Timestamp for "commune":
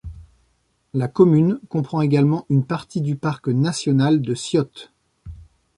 1.07-1.59